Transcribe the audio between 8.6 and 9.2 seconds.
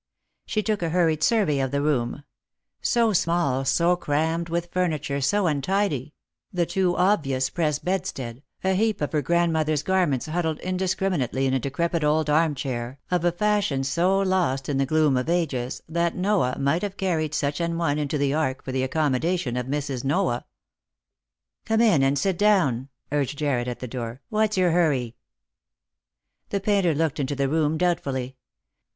a heap of